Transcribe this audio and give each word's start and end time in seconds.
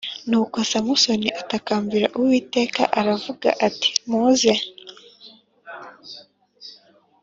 Nuko 0.29 0.57
Samusoni 0.69 1.29
atakambira 1.41 2.07
Uwiteka 2.19 2.81
aravuga 2.99 3.49
ati 3.67 3.89
muze 4.09 4.55